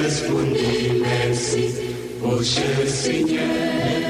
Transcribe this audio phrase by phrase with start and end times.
[0.00, 0.58] răspunde
[1.02, 1.64] mersi,
[2.22, 2.42] O
[2.86, 4.01] Seigneur.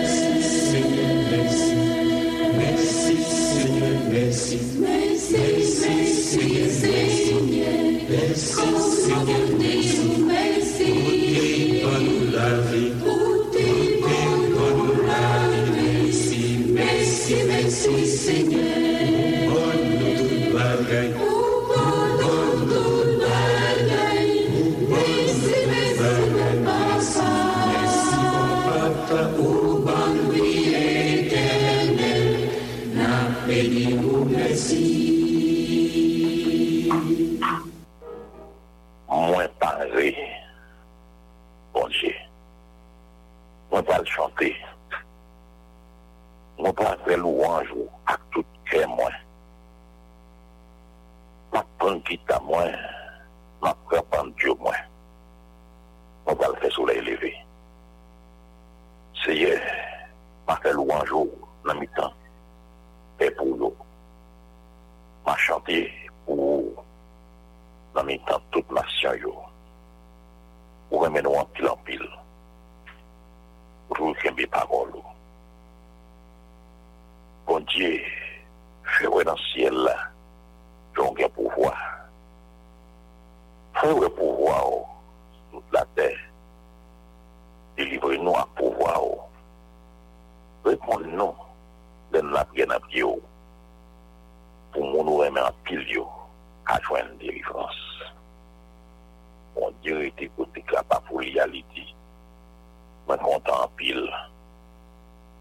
[103.12, 104.06] mwen kontan pil,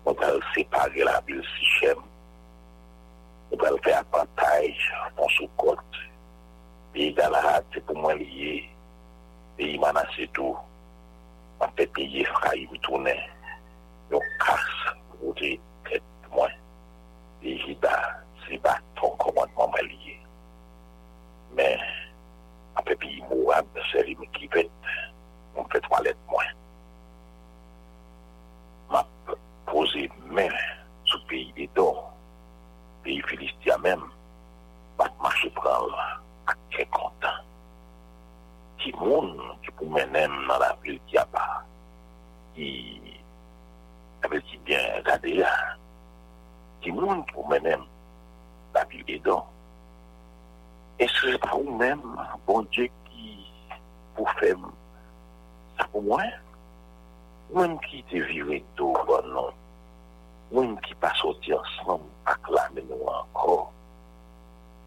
[0.04, 2.02] mwen pral separe la pil si chem,
[3.48, 4.82] mwen pral fè apantaj,
[5.16, 6.02] mwen sou kote,
[6.92, 8.58] peyi galahat se pou mwen liye,
[9.56, 10.58] peyi manase tou,
[11.62, 13.16] mwen pe peyi fray witoune,
[14.12, 14.84] yon kars
[15.22, 15.56] wote
[15.88, 16.58] tet mwen,
[17.40, 17.96] peyi jida
[18.44, 20.18] se baton komandman mwen liye.
[21.56, 21.88] Men,
[22.84, 24.92] apè pi mou ap seri mou ki vet,
[25.56, 26.61] moun fet walet mwen.
[29.72, 30.04] pose
[30.36, 30.52] men
[31.08, 32.04] sou peyi Edor,
[33.06, 34.04] peyi Filistia men,
[35.00, 35.88] bat mache pral
[36.52, 37.40] ak kè kontan.
[38.84, 39.32] Ki moun
[39.64, 41.46] ki pou menem nan la vil ki apa,
[42.58, 42.68] ki
[44.28, 45.56] apel ki gen gade ya,
[46.84, 47.88] ki moun pou menem
[48.76, 49.48] la vil Edor,
[51.02, 52.04] esre pa ou men
[52.46, 53.36] bon dje ki
[54.18, 54.68] pou fem
[55.80, 56.32] sa pou mwen,
[57.52, 59.56] Mwen ki te vire do ban nan
[60.52, 63.72] moun ki pa soti ansan ak la menou ankor.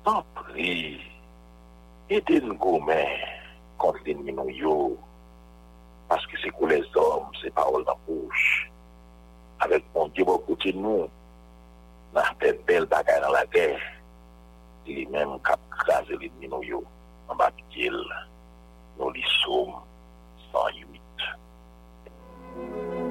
[0.05, 1.01] Tan pri,
[2.13, 3.09] eten gomen
[3.81, 4.77] konti den menou yo,
[6.11, 8.69] paske se kou les om, se paol nan pouche,
[9.65, 11.09] avek moun di bo kouti nou,
[12.13, 13.81] nan ten bel bagay nan la der,
[14.85, 16.85] di li men kap kaze den menou yo,
[17.31, 17.97] nan bak dil,
[19.01, 19.81] nou li soum,
[20.51, 23.04] san yumit.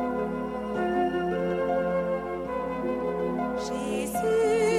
[4.23, 4.72] ti.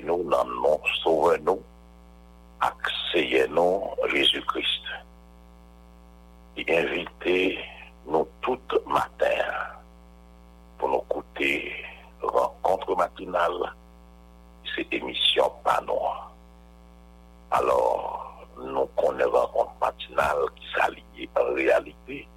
[0.00, 1.62] Nous dans le nom sauveur nous,
[2.60, 3.82] accéder nous
[4.12, 4.82] Jésus-Christ.
[6.56, 7.58] Et inviter
[8.06, 9.26] nous tout matin
[10.78, 11.72] pour nous écouter
[12.20, 13.72] rencontre matinale,
[14.76, 16.32] cette émission pas noire.
[17.50, 22.28] Alors, nous connaissons rencontre matinale qui s'allie en réalité.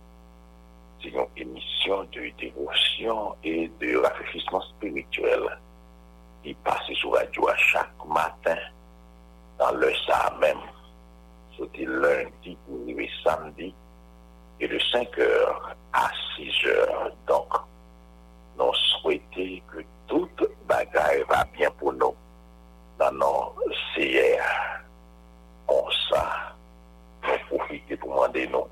[1.01, 5.59] C'est une émission de dévotion et de rafraîchissement spirituel
[6.45, 8.61] li pase sou radyo a chak matin
[9.57, 10.61] dan le sa mèm.
[11.57, 13.71] Soti lundi pou niwe samdi
[14.61, 17.09] e de 5 or a 6 or.
[17.25, 17.57] Donk,
[18.59, 22.13] nou souwete ke tout bagay va bien pou nou
[23.01, 24.45] nan nou seyer.
[25.71, 26.21] On sa
[27.25, 28.69] nou profite pou mande nou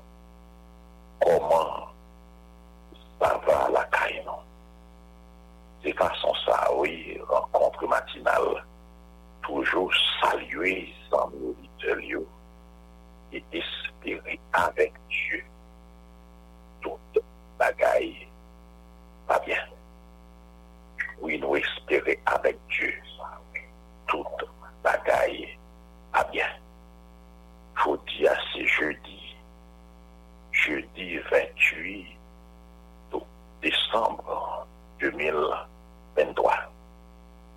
[1.24, 1.73] koman
[5.84, 8.64] C'est façon ça, oui, rencontre matinale,
[9.42, 12.22] toujours saluer sans auditeurs
[13.30, 15.44] et espérer avec Dieu
[16.80, 17.22] toute
[17.58, 18.26] bagaille
[19.28, 19.60] va bien.
[21.20, 22.94] Oui, nous espérer avec Dieu
[24.06, 24.48] toute
[24.82, 25.58] bagaille
[26.14, 26.48] va bien.
[27.74, 29.36] Faut dire c'est jeudi,
[30.50, 32.06] jeudi 28
[33.60, 34.66] décembre
[36.16, 36.54] 2023.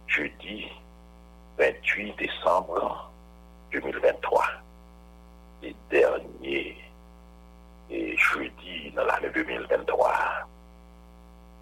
[0.07, 0.67] Jeudi
[1.57, 3.11] 28 décembre
[3.71, 4.43] 2023.
[5.61, 6.77] Les derniers
[7.89, 10.13] et jeudi dans l'année 2023.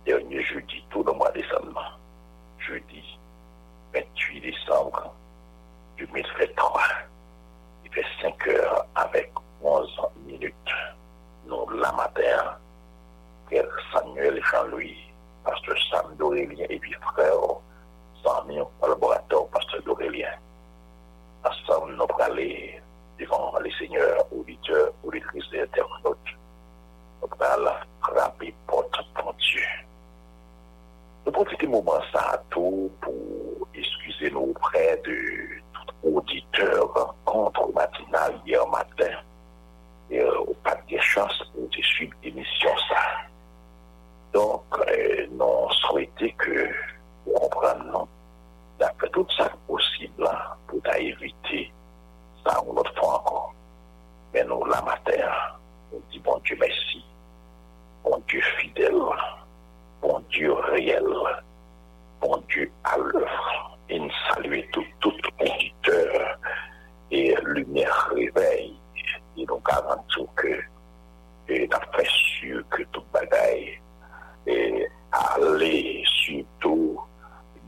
[0.05, 1.99] Dernier jeudi, tout le mois de décembre.
[2.59, 3.19] Jeudi
[3.93, 5.13] 28 décembre
[5.97, 6.81] 2023.
[7.83, 9.89] Il fait 5 heures avec 11
[10.25, 10.53] minutes.
[11.47, 12.57] Nous, la matin,
[13.93, 15.04] Samuel Jean-Louis,
[15.45, 17.33] pasteur Sam d'Aurélien et puis frère
[18.23, 20.33] Samy, collaborateur pasteur d'Aurélien.
[21.43, 22.81] Ensemble, nous aller
[23.19, 26.17] devant les seigneurs, auditeurs, auditrices et internautes.
[27.21, 27.71] Nous allons
[28.01, 29.61] frapper porte pour Dieu.
[31.25, 33.13] Nous profitons moment ça tout pour
[33.73, 39.17] excuser nous auprès de tout auditeur rencontre matinale hier matin.
[40.09, 43.34] Et euh, pas de chance pour suivre l'émission ça.
[44.35, 46.67] Donc, euh, nous souhaitons que
[47.25, 47.39] vous
[47.89, 48.05] non,
[48.77, 51.71] fait tout ça possible hein, pour éviter
[52.43, 53.55] ça une autre fois encore.
[54.33, 55.31] Mais nous, la matin,
[55.89, 57.05] nous disons bon Dieu merci,
[58.03, 58.99] bon Dieu fidèle,
[60.01, 61.07] bon Dieu réel,
[62.19, 63.77] bon Dieu à l'œuvre.
[63.87, 66.37] Et nous saluons tout, tout auditeur
[67.09, 68.75] et lumière réveil.
[69.37, 70.59] Et nous garantissons que
[71.47, 73.79] et fait sûr que tout bagaille
[74.45, 77.01] E ale sutou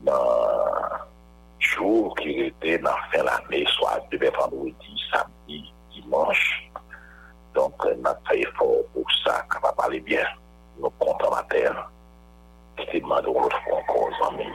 [0.06, 1.02] nan
[1.58, 6.68] chou ki rete nan fin l'anè, swa devè vendredi, samdi, dimanche.
[7.56, 10.36] Donk nan fè fòr pou sa kapa pale byen
[10.78, 11.74] nou kontan mater
[12.78, 14.54] ki te mande ou lòt fò ankon zanmim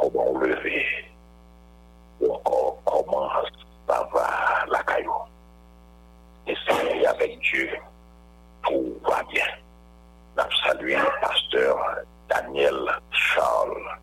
[0.00, 0.82] koman ou leve
[2.18, 3.50] ou ankon koman
[3.86, 4.26] sa va
[4.74, 5.20] la kayo.
[6.50, 7.84] Eseye avèk Diyo
[8.66, 9.63] pou va byen.
[10.36, 11.78] nap salue pasteur
[12.28, 13.98] Daniel Charles.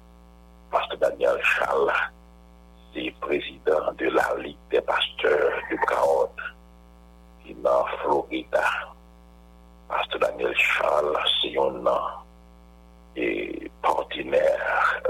[0.72, 1.92] Pasteur Daniel Charles,
[2.94, 6.32] si prezident de la Ligue des Pasteurs du Kaot,
[7.44, 8.64] ki nan Florida.
[9.90, 12.24] Pasteur Daniel Charles, si yon nan,
[13.20, 14.56] e partiner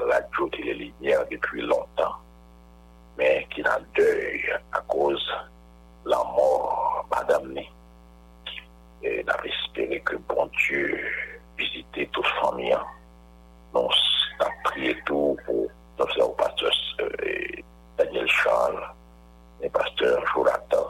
[0.09, 2.17] radio télé-linière depi lontan,
[3.19, 5.21] men ki nan deuil a kouz
[11.57, 12.77] Visiter toute famille.
[13.73, 13.81] Nous
[14.39, 15.67] avons prié tout pour
[15.99, 17.61] notre pasteur euh,
[17.97, 18.81] Daniel Charles,
[19.61, 20.87] le pasteur Jonathan,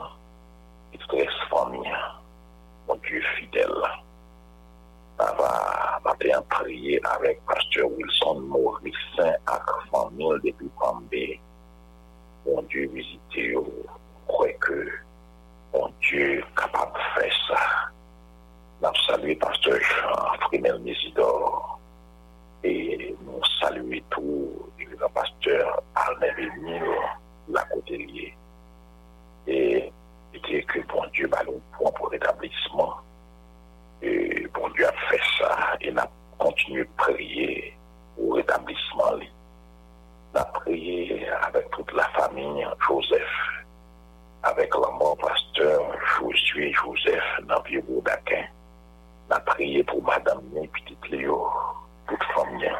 [0.92, 1.92] et toute la famille.
[2.86, 3.74] Mon Dieu fidèle.
[5.18, 8.94] Ça va matin prier avec pasteur Wilson Maurice
[9.46, 9.60] à
[9.90, 11.40] famille depuis Pambé.
[12.46, 13.58] Mon Dieu visiter, je
[14.28, 14.88] crois que
[15.74, 17.91] mon Dieu capable de faire ça.
[18.82, 21.78] Nap salue pasteur Jean, Frimel Mesidor,
[22.66, 24.48] e nou salue tou
[24.82, 26.88] yon pasteur Arne Vénil,
[27.54, 28.32] la Coutelier,
[29.46, 29.86] e
[30.34, 32.96] diye ke bon Dieu balon pou an pou retablisman,
[34.02, 36.10] e bon Dieu ap fè sa, e nap
[36.42, 37.70] kontinu priye
[38.16, 39.28] ou retablisman li.
[40.34, 43.38] Nap priye avèk tout la famine Joseph,
[44.50, 45.86] avèk la mort pasteur
[46.16, 48.50] Josué Joseph nan vieux Boudakin,
[49.28, 51.48] On a prié pour Madame Né, petite Léo,
[52.08, 52.70] toute famille.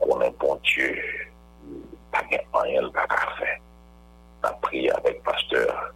[0.00, 0.96] On est bon Dieu,
[2.12, 2.20] pas
[2.62, 3.06] rien pas
[3.38, 3.58] faire.
[4.42, 5.92] On a prié avec pasteur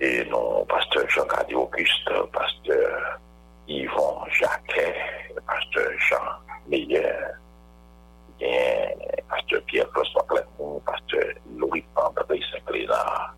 [0.00, 3.20] et non pasteur Jean-Gadi Auguste, pasteur
[3.66, 4.94] Yvon Jacquet,
[5.46, 7.12] pasteur Jean Meyer,
[8.38, 8.88] bien
[9.28, 11.26] pasteur Pierre-François Clermont, pasteur
[11.56, 13.34] Louis-André Saint-Clénard,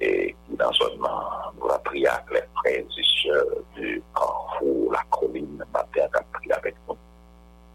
[0.00, 3.44] et dans dans moment, nous a pris avec les frères et sœurs
[3.76, 6.96] du Carrefour, la colline, matin, a pris avec nous.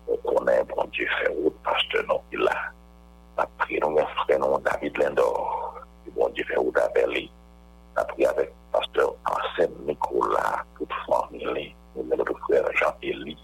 [0.07, 4.05] On connaît, bon Dieu, fait route, parce que non, il a, a pris, nous, mon
[4.05, 5.75] frère, non, David Lindor,
[6.15, 6.75] bon Dieu, fait route.
[6.77, 13.37] On a pris avec pasteur Anselme Nicolas, toute famille, nous, notre frère Jean-Élie,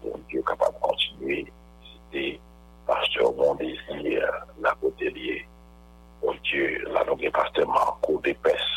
[0.00, 1.52] pour Dieu capable de continuer.
[1.82, 2.40] C'était
[2.86, 4.26] pasteur Mondésir, euh,
[4.60, 5.46] la Côtelier.
[6.22, 8.71] Mon Dieu, là, nous pasteur Marco Dépès.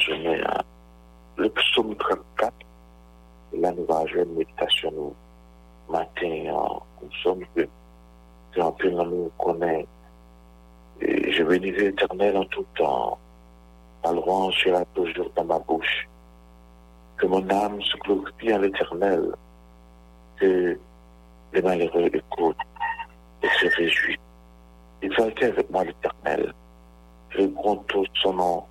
[0.00, 0.42] Journée.
[1.36, 2.52] Le psaume 34,
[3.54, 5.14] là nous va jouer une méditation nous,
[5.88, 6.52] matin,
[7.02, 7.66] nous sommes que
[8.52, 9.86] que en nous connaît.
[11.00, 13.18] Je bénirai l'éternel en tout temps.
[14.02, 16.08] Ta louange sera toujours dans ma bouche.
[17.16, 19.34] Que mon âme se glorifie à l'éternel.
[20.36, 20.78] Que
[21.52, 22.56] les malheureux écoutent
[23.42, 24.18] et se réjouissent.
[25.02, 26.52] Être avec moi l'éternel.
[27.62, 28.64] Compte tout son nom.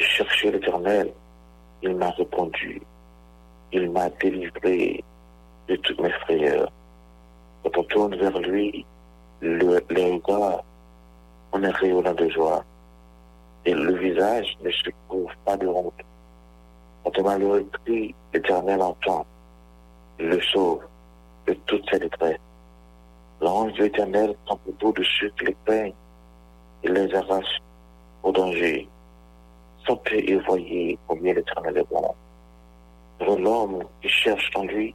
[0.00, 1.12] J'ai cherché l'éternel.
[1.82, 2.80] Il m'a répondu.
[3.70, 5.04] Il m'a délivré
[5.68, 6.72] de toutes mes frayeurs.
[7.62, 8.86] Quand on tourne vers lui,
[9.42, 10.22] le, les
[11.52, 12.64] on est rayonnant de joie.
[13.66, 15.92] Et le visage ne se couvre pas de honte.
[17.04, 19.26] Quand un malheureux crie, l'éternel entend.
[20.18, 20.80] Il le sauve
[21.46, 22.40] de toutes ses détresses.
[23.42, 25.92] L'ange de l'éternel prend plutôt de ceux qui les peignent
[26.84, 27.60] et les arrache
[28.22, 28.88] au danger.
[29.86, 32.14] Sentez et voyez combien l'éternel est bon.
[33.18, 34.94] Pour l'homme qui cherche en lui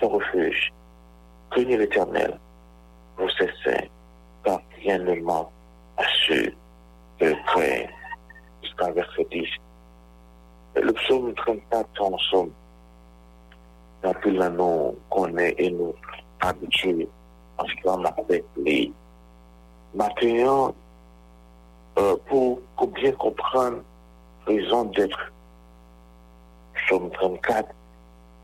[0.00, 0.72] son refuge.
[1.50, 2.38] Craignez l'éternel,
[3.16, 3.86] vous saints,
[4.44, 5.50] car rien ne manque
[5.96, 6.52] à ceux
[7.18, 7.90] qui le craignent.
[8.62, 9.48] Jusqu'à verset 10.
[10.76, 12.52] Le psaume 34, en somme,
[14.02, 15.94] dans tout l'anneau qu'on est et nous
[16.40, 17.08] habitués
[17.58, 18.92] ensemble avec les
[19.94, 20.74] maintenant
[21.98, 23.82] euh, pour, pour bien comprendre
[24.50, 25.32] raison d'être.
[26.74, 27.68] Psaume 34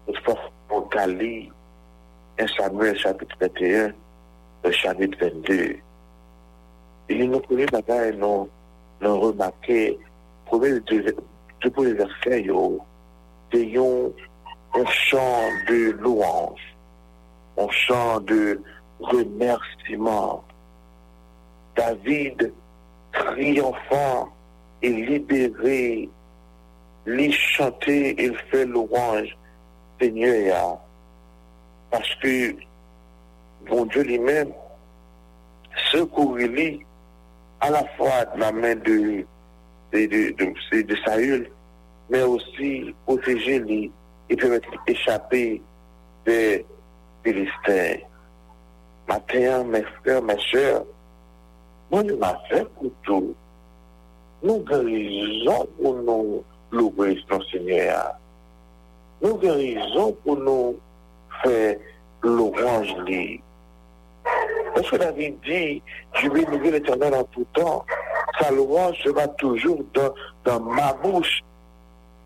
[0.07, 0.39] toutefois
[0.69, 1.53] pour lire
[2.39, 3.93] 1 Samuel chapitre 21
[4.65, 5.77] le chapitre 22
[7.09, 8.49] et nous premiers bagages nous
[9.01, 9.99] nous remarqué.
[10.47, 11.17] Premier deux,
[11.63, 12.81] deux premiers versets yo
[13.53, 14.13] ayons
[14.75, 16.77] un chant de louange
[17.59, 18.61] un chant de
[19.01, 20.45] remerciement.
[21.77, 22.53] David,
[23.13, 24.29] triomphant
[24.89, 26.09] libéré,
[27.05, 29.37] lui chanter, il fait louange,
[30.01, 30.79] Seigneur,
[31.91, 32.55] parce que
[33.69, 34.53] bon Dieu lui-même
[35.91, 36.85] secourt lui
[37.61, 39.25] à la fois de la main de,
[39.93, 41.51] de, de, de, de Saül,
[42.11, 43.91] mais aussi protéger lui
[44.29, 45.63] et permettre d'échapper
[46.25, 46.67] des
[47.25, 47.97] Philistins.
[49.09, 50.85] Matin, mes frères, mes soeurs,
[51.91, 53.35] moi, je m'a fait pour tout.
[54.47, 58.13] Nous guérissons pour nous louer son Seigneur.
[59.21, 60.79] Nous guérissons pour nous
[61.43, 61.77] faire
[62.23, 63.41] l'orange lit.
[64.73, 65.83] Parce que David dit,
[66.13, 67.85] je vais louer l'éternel en tout temps.
[68.39, 71.43] Sa louange sera toujours dans, dans ma bouche.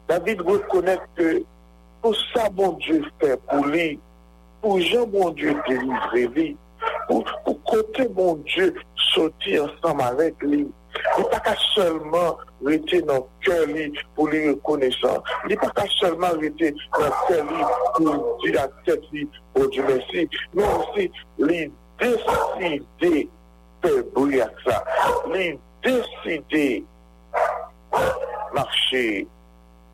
[0.06, 1.42] David reconnaît que
[2.02, 3.98] pour ça, mon Dieu fait pour lui,
[4.60, 6.56] pour Jean, mon Dieu, délivrer lui,
[7.08, 8.74] pour, pour côté, mon Dieu,
[9.14, 10.70] sortir ensemble avec lui.
[11.16, 13.86] Li pa ka selman rete nan kèr li
[14.16, 15.20] pou li rekonesan.
[15.48, 19.84] Li pa ka selman rete nan kèr li pou di la tèt li pou di
[19.88, 20.26] mèsi.
[20.54, 21.08] Men osi
[21.46, 21.60] li
[22.00, 23.26] deside
[23.82, 24.80] pe bouy ak sa.
[25.32, 25.52] Li
[25.86, 26.64] deside
[28.56, 29.04] marchè.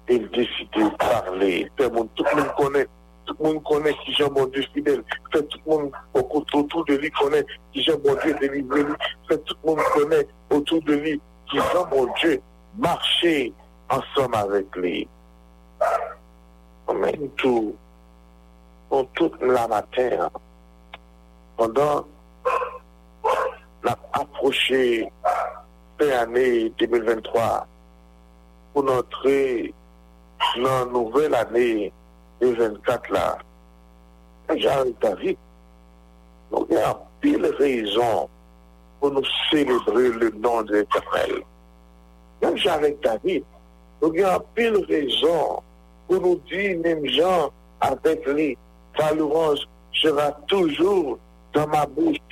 [0.06, 1.52] El deside parle.
[1.76, 2.95] Pe moun tout moun konen.
[3.26, 5.02] Tout le monde connaît qui Jean mon Dieu fidèle.
[5.32, 8.84] Fait tout le monde autour de lui connaît qui Jean mon Dieu délivré.
[9.28, 12.40] Fait tout le monde connaît autour de lui qui Jean mon Dieu
[12.78, 13.52] marcher
[13.90, 15.08] ensemble avec lui.
[16.94, 17.76] Mène tout,
[18.90, 20.30] on toute la matin,
[21.56, 22.06] pendant
[23.84, 25.10] la approché
[25.98, 27.66] cette année 2023
[28.72, 29.74] pour entrer
[30.56, 31.92] dans la nouvelle année
[32.40, 33.26] e 24 la,
[34.54, 35.40] jare ta vit.
[36.50, 38.30] Nou gen apil rezon
[39.00, 41.40] pou nou celebre le nan de l'Eternel.
[42.42, 43.46] Mèm jare ta vit,
[44.02, 45.62] nou gen apil rezon
[46.06, 47.50] pou nou di mèm jan
[47.86, 48.52] apèk li,
[48.96, 49.66] ta lourange
[50.00, 51.18] sera toujou
[51.56, 52.22] dan ma bouche.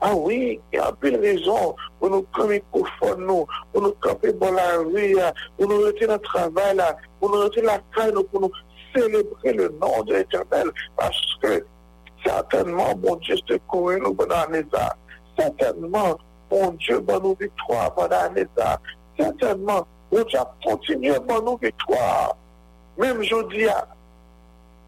[0.00, 5.30] Ah oui, y apil rezon pou nou kame koufon nou, pou nou kame bolan ria,
[5.56, 8.52] pou nou rete nan travay la, pou nou rete la kay nou, pou nou
[8.96, 11.64] célébrer le nom de l'Éternel parce que
[12.24, 14.96] certainement bon Dieu se courait nous bon anéza
[15.38, 16.18] certainement
[16.50, 18.80] bon Dieu bon nous victoire bon anéza
[19.18, 22.36] certainement bon Dieu continue bon nous victoire
[22.98, 23.86] même jodi a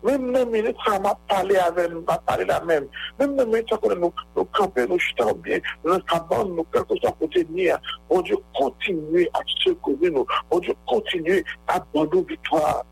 [0.02, 2.84] Mèm nan ministran ma pale avèm, ma pale la mèm.
[3.18, 7.42] Mèm nan ministran konen nou kampe, nou chitan bie, nou kaban, nou kelko sa kote
[7.50, 7.74] nye.
[8.08, 10.38] Bon Dieu, kontinue a se konen nou.
[10.52, 12.84] Bon Dieu, kontinue a bon nou victoire.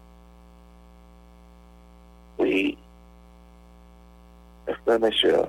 [2.39, 2.77] Oui.
[4.67, 5.49] Mes frères, mes sœurs,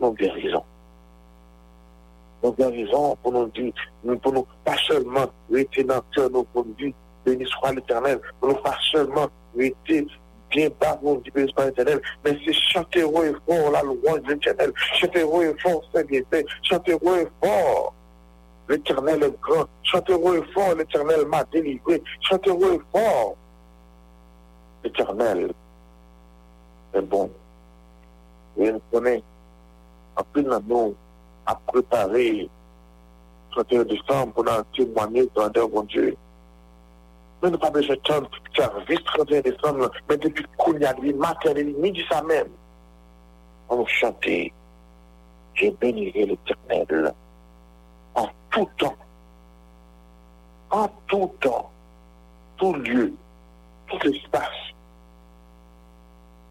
[0.00, 0.64] nous guérissons.
[2.42, 3.72] Nous guérissons pour nous dire,
[4.22, 6.46] pour nous pas seulement rester dans nous
[6.78, 6.92] dire,
[7.24, 10.06] béni soit l'éternel, pour nous pas seulement rester
[10.50, 14.22] bien bas, nous dire, béni soit l'éternel, mais c'est chanter haut et fort la louange
[14.22, 17.92] de l'éternel, chanter haut et fort ses bienfaits, chanter haut et fort
[18.70, 23.36] l'éternel est grand, chanter haut et fort l'éternel m'a délivré, chanter haut et fort
[24.84, 25.52] l'éternel
[26.94, 27.30] est bon.
[28.56, 29.22] Et nous connaissons,
[30.16, 30.94] en plus de nous,
[31.46, 32.48] à préparer
[33.52, 36.16] 31 décembre pour nous témoigner de grandeur, mon Dieu.
[37.42, 40.92] Mais nous pas besoin de temps pour service 31 décembre, mais depuis qu'on y a
[40.94, 42.48] lui, matin et midi, ça même.
[43.68, 44.52] On chanter,
[45.54, 47.14] j'ai bénirai l'éternel
[48.14, 48.96] en tout temps,
[50.70, 51.70] en tout temps,
[52.56, 53.14] tout lieu,
[53.86, 54.59] tout espace.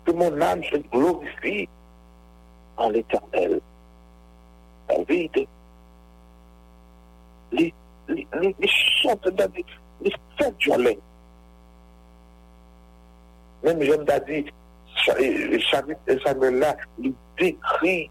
[0.10, 1.70] Que mon âme se glorifie
[2.78, 3.62] en l'éternel.
[4.88, 5.48] David,
[7.52, 7.74] les,
[8.08, 9.66] les, les, les chants de David,
[10.02, 10.98] les fêtes lait.
[13.64, 14.50] Même Jean David,
[16.26, 18.10] Samuel là, il décrit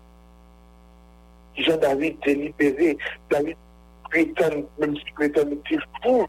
[1.57, 2.97] que Jean David est libéré,
[3.29, 3.57] David
[4.05, 6.25] prétend, même si prétend était fou,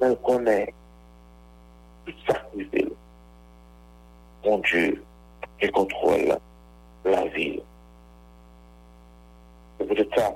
[0.00, 0.72] mais on connaît
[2.06, 2.12] tout
[2.72, 2.86] fait.
[4.46, 5.02] Mon Dieu,
[5.58, 6.38] qui contrôle
[7.04, 7.60] la ville.
[9.76, 10.34] C'est peut-être.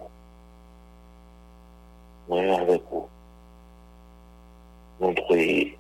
[2.29, 3.07] Moi, avec vous.
[4.99, 5.71] Nous devons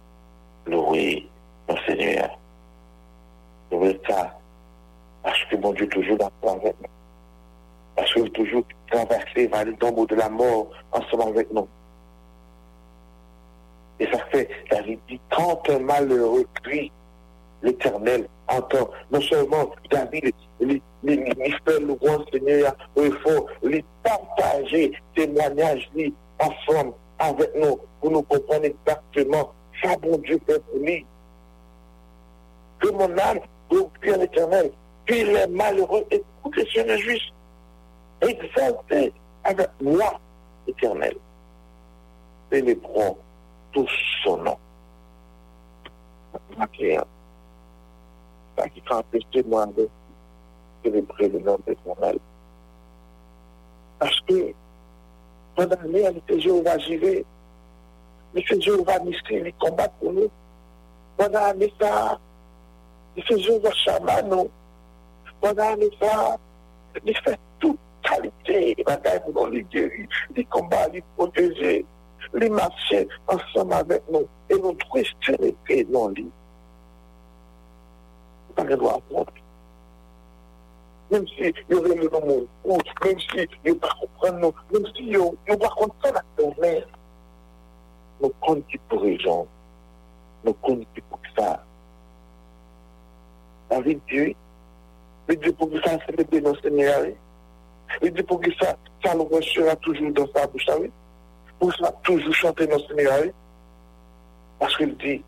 [0.66, 1.28] louer
[1.68, 2.38] le Seigneur.
[3.68, 4.30] C'est peut-être.
[5.24, 6.88] Parce que mon Dieu toujours d'accord avec nous.
[7.96, 8.62] Parce qu'il toujours
[8.92, 11.66] traversé vers le tombeau de la mort ensemble avec nous.
[13.98, 16.92] Et ça fait, David dit, quand un malheureux crie,
[17.62, 18.90] l'éternel entend.
[19.10, 26.92] Non seulement David, il fait le grand Seigneur, il faut les partager, témoignages lui, ensemble
[27.18, 31.04] avec nous, pour nous comprendre exactement ça, bon Dieu fait pour lui.
[32.78, 34.70] Que mon âme glorifie l'éternel,
[35.04, 37.32] puis les malheureux, écoutez, Seigneur juste,
[38.22, 39.12] exalté
[39.44, 40.18] avec moi,
[40.66, 41.14] éternel.
[42.50, 43.16] Célébrons
[43.72, 43.88] tous
[44.24, 44.56] son nom.
[46.60, 46.98] Okay
[48.60, 49.88] ça qui t'a empêché moi de
[50.84, 52.18] célébrer le nom de Montréal.
[53.98, 54.52] Parce que
[55.56, 57.24] pendant l'année, elle était Jéhovah Jiré.
[58.34, 60.30] Monsieur Jéhovah Nisri, il combat pour nous.
[61.16, 62.18] Pendant l'année, ça,
[63.16, 64.48] Monsieur Jéhovah Chamano.
[65.40, 66.36] Pendant l'année, ça,
[67.04, 68.76] il fait toute qualité.
[68.86, 71.84] Bataille pour nous, il guérit, il combat, il protège,
[72.40, 72.94] il marche
[73.26, 74.26] ensemble avec nous.
[74.48, 74.76] Et nous, nous,
[75.28, 76.30] nous, nous, nous,
[78.60, 79.30] pa gen do a kont.
[81.10, 85.06] Mèm si yo vèmè nan moun kout, mèm si yo pa kompren nou, mèm si
[85.14, 86.74] yo pa konten ak ton mè.
[88.20, 89.48] Nou kon ki pou rejon,
[90.44, 91.48] nou kon ki pou ksa.
[93.72, 94.36] La vin diwi,
[95.30, 97.16] li di pou ki sa se mè de nan se mè yare,
[98.04, 100.92] li di pou ki sa, sa nou mè chera toujou dan sa boucha wè,
[101.58, 103.34] pou sa toujou chante nan se mè yare,
[104.60, 105.18] paske li di,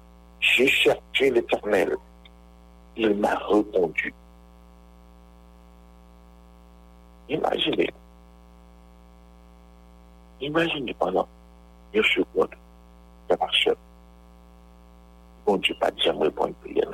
[0.52, 1.96] jè chèrche l'éternel.
[2.96, 4.14] Il m'a répondu.
[7.28, 7.90] Imaginez.
[10.40, 11.28] Imaginez pendant
[11.94, 12.50] une seconde
[13.30, 13.68] de marche.
[15.46, 16.88] Bon Dieu, pas déjà me répondre prière.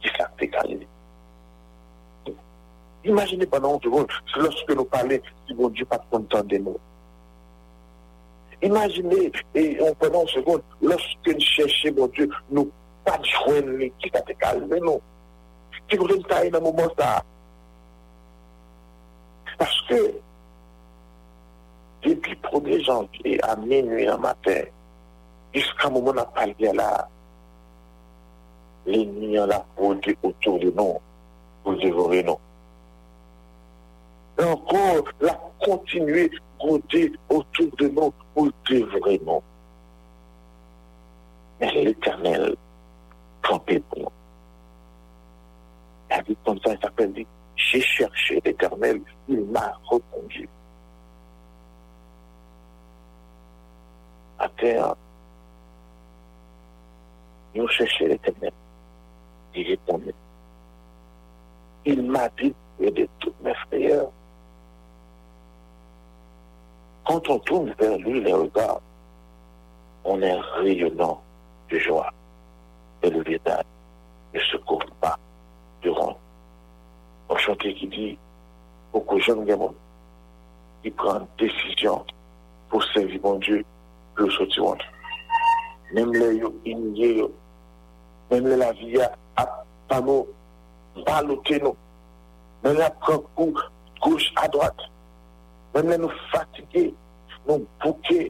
[0.00, 0.86] Qui ça fait arrivé?
[3.04, 6.78] Imaginez pendant une seconde, lorsque nous parlons, si bon Dieu pas content de nous.
[8.62, 12.70] Imaginez, et on pendant une seconde, lorsque nous cherchons, mon Dieu, nous
[13.04, 15.00] pas joindre, qui ça fait calmer nous?
[15.96, 16.88] Vous ça dans le moment.
[19.58, 20.14] Parce que
[22.02, 24.62] depuis 1er janvier à minuit en matin,
[25.54, 27.08] jusqu'à un moment où a là,
[28.86, 30.98] l'ennemi a rôdé autour de nous
[31.62, 32.38] pour dévorer nous.
[34.38, 39.42] Et encore, la continuer rôder autour de nous pour dévorer nous.
[41.60, 42.56] Mais l'éternel,
[43.96, 44.21] nous.
[46.12, 47.14] La vie comme ça, il s'appelle
[47.56, 50.46] j'ai cherché l'éternel, il m'a répondu.
[54.38, 54.94] À terre,
[57.54, 58.52] Nous cherchons l'éternel.
[59.54, 60.14] Il répondait.
[61.86, 64.06] Il m'a dit de tous mes frères.
[67.06, 68.82] Quand on tourne vers lui les regards,
[70.04, 71.22] on est rayonnant
[71.70, 72.12] de joie.
[73.02, 73.64] Et le visage
[74.34, 75.18] ne se couvre pas
[75.82, 76.14] Duron.
[77.28, 78.06] On chante ki di,
[78.92, 79.76] pou kou jen gen moun,
[80.84, 82.04] ki pran desisyon
[82.70, 83.62] pou sevi bon Diyo,
[84.14, 84.82] pou soti woun.
[85.96, 87.28] Nem le yo inye yo,
[88.30, 89.08] nem le la viya
[89.40, 90.20] ap pano,
[91.06, 91.74] balote nou,
[92.62, 93.66] nem le ap pran kou,
[94.04, 94.86] kouj a doat,
[95.74, 96.90] nem le nou fatike,
[97.48, 98.28] nou bouke,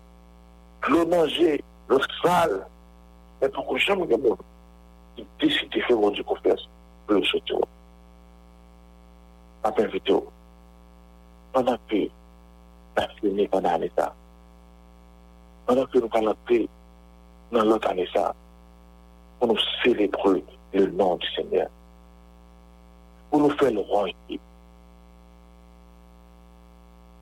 [0.89, 1.59] nou manje,
[1.91, 2.63] nou sal,
[3.43, 4.47] men pou kou jen gen moun,
[5.19, 6.71] ki desite fe bon Diyo kou fes.
[7.07, 7.69] pou nou sote ou.
[9.69, 10.31] Ape invite ou.
[11.55, 12.05] Panan ke
[12.97, 14.09] taksini panan ane sa.
[15.69, 16.63] Panan ke nou panan pe
[17.53, 18.31] nan lot ane sa.
[19.39, 21.71] Pou nou celebrou le nan di Seigneur.
[23.31, 24.39] Pou nou fè l'oranj li.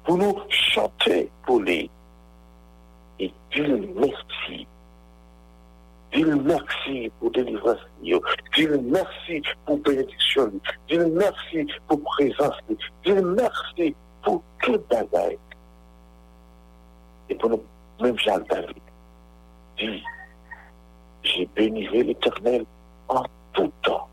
[0.05, 1.85] Pou nou chante pou li.
[3.21, 4.66] Et Dieu merci.
[6.12, 8.20] Dire merci pour délivrance, dire
[8.83, 10.53] merci pour bénédiction,
[10.88, 12.57] dire merci pour présence,
[13.05, 15.38] dire merci pour tout bagaille.
[17.29, 17.62] Et pour nous,
[18.01, 18.77] même Jacques David,
[19.79, 20.03] dit,
[21.23, 22.64] j'ai bénirai l'éternel
[23.09, 24.09] en tout temps.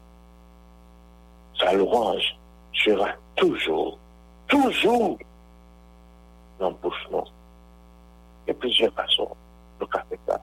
[1.60, 2.38] Sa louange
[2.73, 3.97] sera toujours,
[4.47, 5.17] toujours
[6.60, 6.75] dans.
[8.45, 9.36] Il y a plusieurs façons
[9.79, 10.41] de faire ça.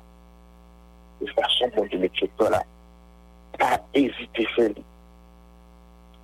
[1.24, 2.60] de fason moun de mette to la.
[3.58, 4.74] Pa evite fèl.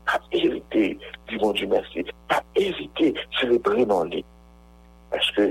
[0.06, 0.84] Pa evite
[1.28, 2.04] di moun di mersi.
[2.28, 4.22] Pa evite celebre nan li.
[5.10, 5.46] Paske,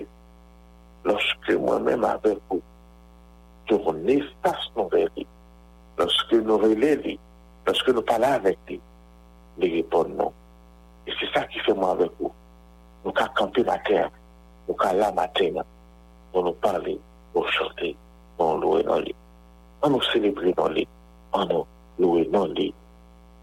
[1.07, 2.61] loske mwen mèm avèk ou,
[3.69, 5.25] tourne fas nou vè li.
[5.99, 7.15] Loske nou relè li.
[7.67, 8.79] Loske nou pala avèk li.
[9.59, 10.35] Li repon nou.
[11.07, 12.33] E se sa ki fè mwen avèk ou.
[13.05, 14.11] Nou ka kampi mater.
[14.67, 15.75] Nou ka la mater nan.
[16.33, 16.99] Nou nou pale.
[17.33, 17.95] Nou chante.
[18.39, 19.15] Nou loue nan li.
[19.79, 19.87] Lui.
[19.87, 20.87] On nous célébrer dans lui,
[21.33, 21.65] on nous
[21.99, 22.73] louer dans lui,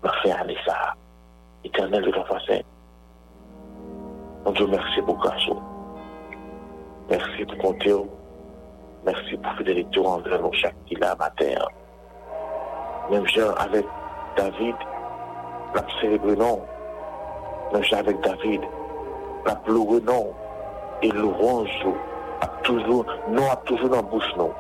[0.02, 0.94] on faire aller ça.
[1.64, 2.62] Éternel de la façon.
[4.44, 5.48] Mon Dieu, merci pour grâce.
[7.10, 7.94] Merci pour compter.
[9.04, 11.54] Merci pour fidélité envers nous chaque là matin.
[13.10, 13.86] Même genre avec
[14.36, 14.74] David,
[15.74, 16.60] la célébrer non.
[17.72, 18.60] Même genre avec David,
[19.44, 20.32] la pleurer non.
[21.02, 21.86] Et louange
[22.40, 24.52] a toujours, non a toujours dans la bouche non.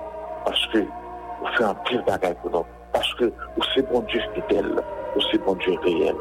[1.40, 2.64] Vous faites un pire bagage pour nous.
[2.92, 3.32] Parce que
[3.74, 4.80] c'est bon Dieu fidèle,
[5.14, 6.14] vous c'est bon Dieu réel.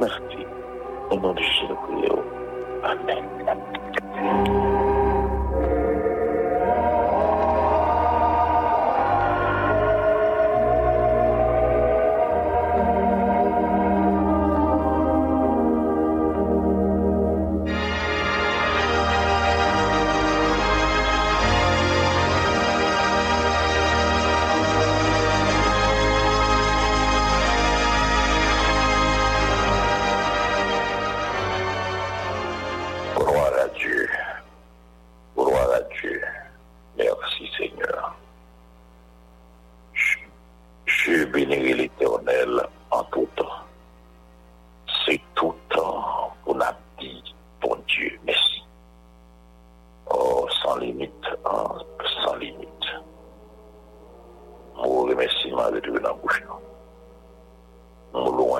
[0.00, 0.46] Merci.
[1.10, 2.22] Au nom de Jésus, nous prions.
[2.84, 4.61] Amen.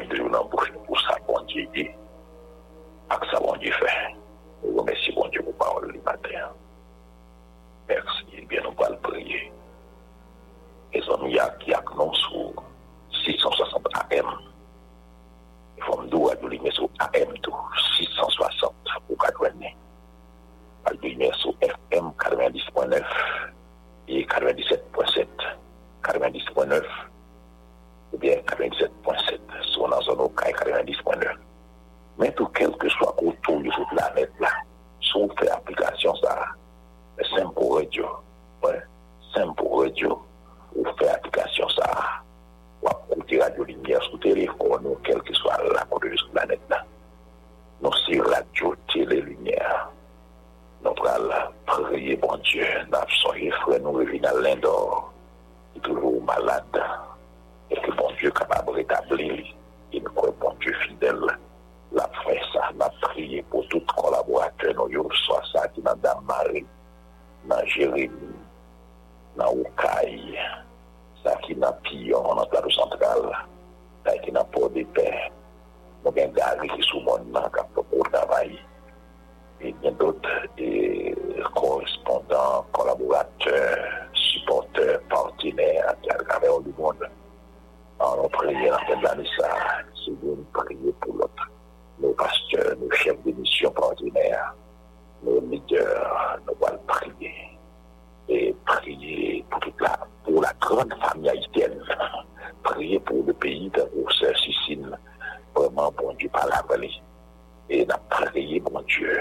[0.03, 1.85] manjri ou nan bouch pou sa bon diye di
[3.15, 3.93] ak sa bon diye fe.
[4.63, 6.57] E ou remesi bon diye pou parol li maten.
[7.89, 9.45] Mersi, bien nou pal priye.
[10.93, 12.51] E zon nou yak yak nou sou
[13.23, 14.33] 660 AM.
[15.79, 17.55] E fom do adou li mesou AM tou
[17.95, 19.71] 660 pou katwenne.
[20.91, 22.99] Adou li mesou FM 90.9
[24.09, 25.51] et 97.7
[26.03, 26.83] 90.9
[28.13, 29.22] ou bien 97.7
[29.93, 31.37] la zone au 90.9.
[32.19, 34.49] Mais tout quel que soit autour de cette planète-là,
[35.01, 36.47] si on fait application ça,
[37.19, 38.07] c'est pour radio.
[38.63, 38.81] Ouais,
[39.35, 40.23] simple pour radio.
[40.77, 42.23] On fait application ça.
[42.83, 46.33] On va écouter Radio Lumière sur téléphone ou quel que soit la côté de cette
[46.33, 46.85] planète-là.
[47.83, 49.91] Nous, c'est Radio Télé Lumière.
[50.85, 55.13] Nous allons prier, bon Dieu, nous avons frère, nous revenons à l'Indor,
[55.73, 56.83] qui est toujours malade,
[57.71, 58.83] et que bon Dieu capable de
[59.93, 61.21] il kompon ki fidel
[61.93, 66.65] la fwe sa, la priye pou tout kolaboratè nou yo, swa sa ki nan Damari,
[67.51, 68.33] nan Jeremie,
[69.37, 70.39] nan Oukai,
[71.21, 73.29] sa ki nan Piyon, nan Plano Sentral,
[74.07, 75.29] sa ki nan Port de Paix,
[76.03, 78.57] nou gen gari ki sou moun nan kapto kou davay,
[79.61, 80.71] e gen dot e
[81.59, 83.59] korespondant, kolaboratè,
[84.17, 87.05] supportè, partinè, akè akè akè ou di moun,
[89.13, 89.49] année ça,
[90.05, 91.51] c'est de prier pour l'autre.
[92.01, 94.55] Nos pasteurs, nos chefs de mission partenaires,
[95.23, 97.35] nos leaders, nous allons prier.
[98.29, 101.81] Et prier pour toute la, pour la grande famille haïtienne.
[102.63, 104.99] Prier pour le pays de Rousseur, Sicile.
[105.55, 106.91] Vraiment, bon Dieu, par la vallée.
[107.69, 109.21] Et n'a prié, bon Dieu.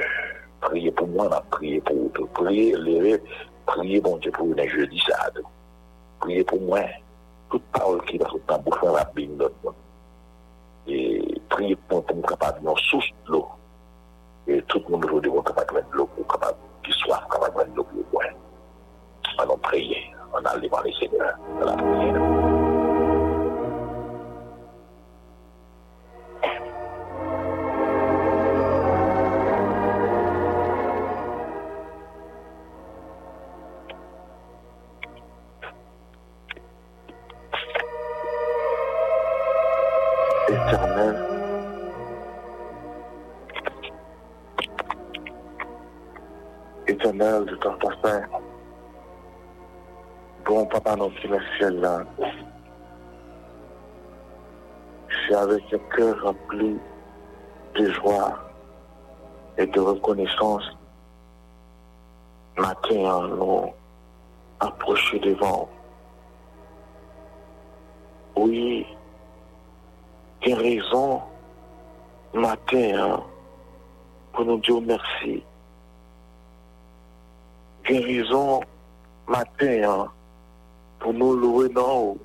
[0.61, 2.27] Priez pour moi, n'a prié pour tout.
[2.33, 3.21] Priez, les,
[3.65, 5.29] priez, bon Dieu, pour une jeudi ça.
[6.19, 6.79] Priez pour moi.
[7.51, 9.77] tout parol ki nan sou tabou fè la bin lot nan.
[10.87, 10.97] E
[11.53, 13.43] priye pou moun kapab yon sous lo.
[14.47, 17.75] E tout moun nou de moun kapab men lo pou kapab ki swaf kapab men
[17.77, 18.37] lo pou yon.
[19.37, 22.40] An an priye, an an liman le seigneur, an an priye.
[47.61, 48.21] Ton papa.
[50.45, 52.03] Bon papa le ciel là.
[55.27, 56.77] C'est avec un cœur rempli
[57.75, 58.39] de joie
[59.57, 60.63] et de reconnaissance.
[62.57, 63.73] Matin, nous
[64.59, 65.69] approcher devant.
[68.35, 68.85] Oui,
[70.45, 71.21] une raison
[72.33, 73.23] matin hein,
[74.33, 75.43] pour nous dire merci.
[77.89, 78.61] Une raison
[79.27, 80.11] matin hein,
[80.99, 82.17] pour nous louer dans haut.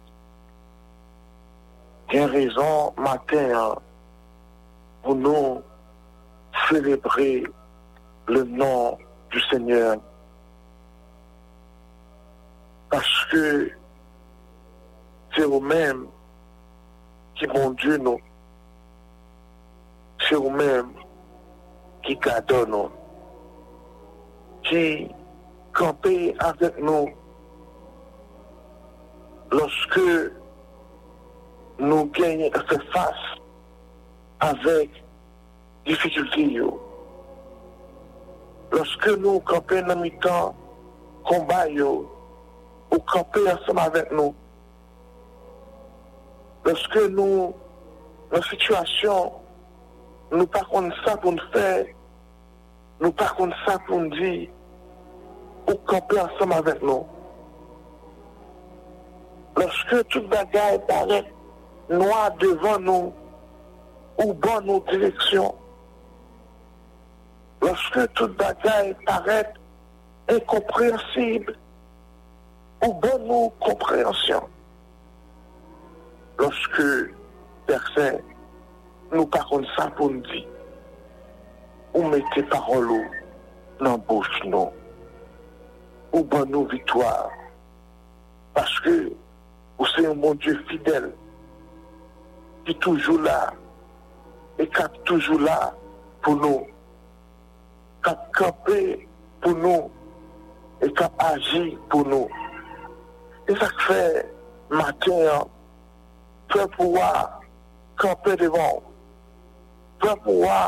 [2.12, 3.74] Une raison matin hein,
[5.02, 5.62] pour nous
[6.68, 7.44] célébrer
[8.28, 8.98] le nom
[9.30, 9.96] du Seigneur.
[12.90, 13.70] Parce que
[15.34, 16.06] c'est vous-même
[17.34, 18.20] qui mon Dieu nous.
[20.20, 20.92] C'est vous-même
[22.02, 22.90] qui gardons nous.
[24.62, 25.08] Qui
[25.76, 27.10] kampe avèk nou
[29.52, 30.06] loske
[31.82, 33.26] nou genye fè fass
[34.46, 34.96] avèk
[35.88, 36.70] difikulti yo.
[38.72, 40.56] Loske nou kampe nan mi tan
[41.28, 41.92] kombay yo
[42.94, 44.32] ou kampe ansam avèk nou.
[46.66, 47.52] Loske nou
[48.32, 51.70] nan situasyon nou pa kon sa pou nou fè
[53.04, 54.46] nou pa kon sa pou nou di
[55.66, 57.04] ou kampe ansam avèk nou.
[59.56, 61.30] Lorske tout bagay parek
[61.88, 63.12] noa devan nou
[64.22, 65.54] ou ban nou direksyon.
[67.64, 69.56] Lorske tout bagay parek
[70.34, 71.50] inkomprensib
[72.84, 74.44] ou ban nou komprensyon.
[76.38, 76.88] Lorske
[77.66, 78.08] perse
[79.10, 80.44] nou paron sa pou nou di
[81.96, 83.00] ou mette parolo
[83.80, 84.68] nan bouch nou.
[86.16, 87.28] ou ban nou vitwar.
[88.56, 88.94] Paske
[89.76, 91.10] ou se yon moun Diyo fidel
[92.64, 93.36] ki toujou la
[94.56, 95.58] e kap toujou la
[96.24, 96.64] pou nou.
[98.06, 98.80] Kap kapè
[99.44, 99.90] pou nou
[100.80, 102.32] e kap aji pou nou.
[103.46, 104.00] E sak fè
[104.72, 105.52] maten
[106.48, 107.12] pou pouwa
[108.00, 108.80] kapè devan.
[110.00, 110.58] Pou pouwa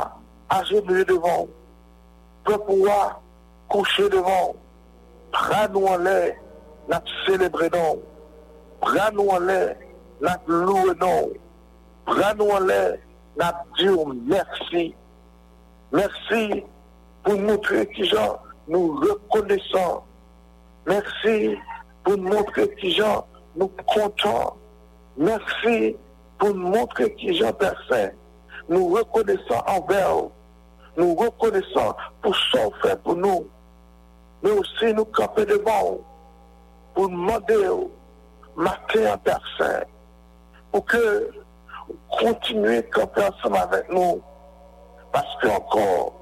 [0.61, 1.49] aji devan.
[2.44, 3.03] Pou pouwa
[3.72, 4.68] kouche devan.
[5.39, 6.34] Pran nou an lè,
[6.91, 8.01] nap celebre nou.
[8.82, 9.61] Pran nou an lè,
[10.24, 11.28] nap loue nou.
[12.09, 12.80] Pran nou an lè,
[13.39, 14.89] nap diou mersi.
[15.95, 16.64] Mersi
[17.22, 18.34] pou moutre ki jan
[18.66, 20.01] nou rekonesan.
[20.91, 21.55] Mersi
[22.03, 23.22] pou moutre ki jan
[23.55, 24.59] nou kontan.
[25.22, 25.95] Mersi
[26.43, 28.18] pou moutre ki jan persen.
[28.66, 30.26] Nou rekonesan anver.
[30.99, 31.95] Nou rekonesan
[32.26, 33.47] pou son fè pou nou.
[34.43, 35.99] Mais aussi nous camper devant.
[36.95, 37.68] Pour demander
[38.57, 39.84] matin en personne.
[40.72, 41.30] Pour que
[42.20, 44.20] continuez à camper ensemble avec nous.
[45.12, 46.12] Parce qu'encore,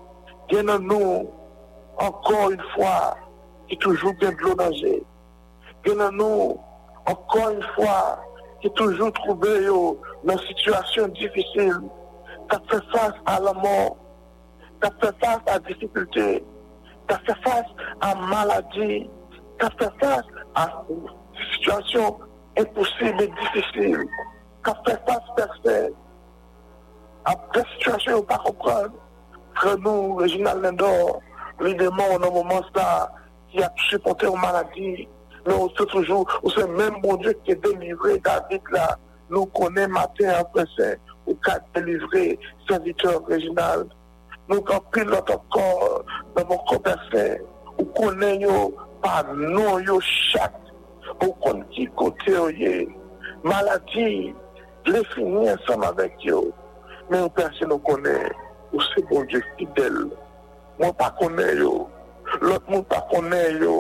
[0.50, 1.28] il y a nous,
[1.98, 3.16] encore une fois,
[3.68, 5.02] qui toujours bien de l'eau danger.
[5.84, 6.58] Il y a nous,
[7.06, 8.20] encore une fois,
[8.60, 11.80] qui toujours trouvé dans une situation difficile,
[12.50, 13.96] qui fait face à la mort,
[14.82, 16.44] qui fait face à la difficulté,
[17.08, 17.66] qui a fait face
[18.00, 19.10] à la maladie,
[19.58, 20.84] qui a fait face à
[21.54, 22.18] situation
[22.58, 24.04] imposible et difficile,
[24.64, 25.92] qu'a fait face personne,
[27.24, 28.94] à des situations pas comprendre.
[29.54, 31.20] Frère nous, Réginald Lindor,
[31.60, 33.12] évidemment, dans moment ça,
[33.50, 35.08] qui a supporté une maladie,
[35.46, 38.98] mais on sait toujours, ou c'est même mon Dieu qui est délivré David là,
[39.30, 40.94] nous connaît matin après ça,
[41.26, 42.38] ou qu'a délivré
[42.68, 43.88] serviteur Réginald.
[44.50, 46.04] nou kapil lot akor
[46.36, 47.24] nan mou komese,
[47.76, 48.56] ou konen yo
[49.02, 50.54] panon yo chak,
[51.18, 52.86] ou kon ki kote yo ye,
[53.46, 54.32] malati,
[54.86, 56.44] le fini ansam avek yo,
[57.10, 58.30] men ou perse nou konen,
[58.72, 59.98] ou se bon je fidel,
[60.78, 61.72] mwen pa konen yo,
[62.42, 63.74] lot moun pa konen yo,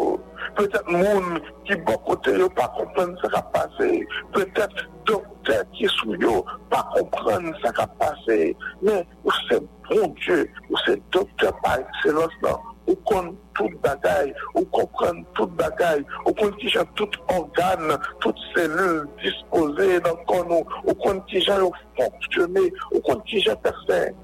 [0.56, 3.88] petèt moun ki bon kote yo pa kompren sa ka pase,
[4.36, 6.38] petèt dokter ki sou yo
[6.72, 8.38] pa kompren sa ka pase,
[8.82, 14.30] men ou se bon dieu, ou se dokter pa ekselans nan, ou kon tout bagay,
[14.54, 20.46] ou kompren tout bagay, ou kon ti jan tout organ, tout selul dispose nan kon
[20.50, 24.14] nou, ou kon ti jan yo fonksyone, ou kon ti jan persen,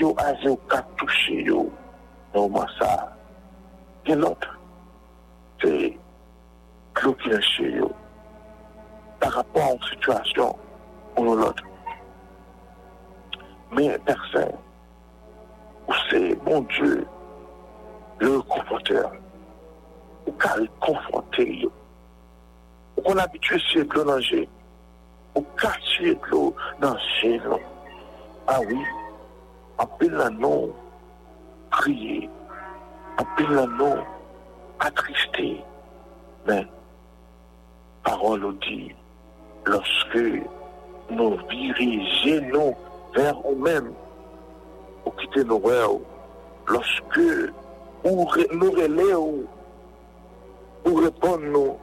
[0.00, 1.66] yo aze yo katouche yo,
[2.34, 2.90] nou man sa,
[4.06, 4.58] L'autre,
[5.60, 5.98] c'est
[7.02, 7.88] l'eau qui est chez eux
[9.18, 10.56] par rapport à une situation
[11.16, 11.64] ou l'autre.
[13.72, 14.52] Mais personne,
[16.10, 17.06] c'est mon Dieu,
[18.20, 19.10] le conforteur,
[20.26, 21.66] ou car il confronter,
[22.96, 24.46] ou qu'on habitue sur de l'eau dans le
[25.34, 27.60] ou cacher de l'eau dans le
[28.46, 28.78] Ah oui,
[29.78, 30.70] en plein nom,
[31.70, 32.30] prier,
[33.18, 33.96] en nom,
[34.80, 35.62] attristé.
[36.46, 36.66] Mais,
[38.02, 38.94] parole dit,
[39.64, 40.42] lorsque
[41.10, 42.74] nous dirigeons
[43.14, 43.92] vers nous-mêmes,
[45.02, 46.00] pour quitter nos rêves,
[46.66, 47.52] lorsque
[48.04, 49.44] nous relèvons,
[50.84, 51.76] nous,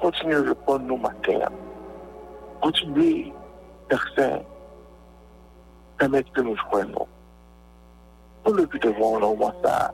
[0.00, 1.48] continuez à répondre nous matin.
[2.60, 3.32] Continuez,
[3.88, 4.42] personne,
[5.98, 7.06] permettre que nous joignons.
[8.42, 9.92] Pour le but de voir, on voit ça,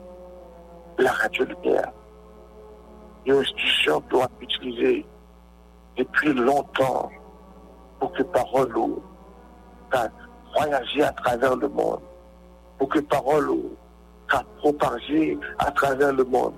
[0.97, 1.91] la radio lumière.
[3.25, 5.05] Une institution doit utiliser
[5.97, 7.09] depuis longtemps
[7.99, 9.01] pour que parole ou
[10.53, 12.01] voyager à travers le monde,
[12.77, 13.71] pour que parole ou
[14.59, 16.53] propager à travers le monde.